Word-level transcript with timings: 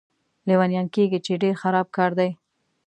لیونیان 0.47 0.87
کېږي، 0.95 1.19
چې 1.25 1.39
ډېر 1.41 1.53
خراب 1.61 1.87
کار 1.97 2.11
دی. 2.19 2.29